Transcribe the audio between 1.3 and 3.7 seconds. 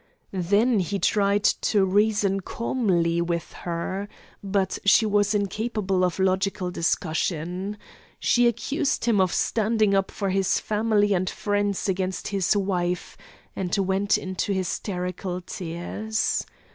to reason calmly with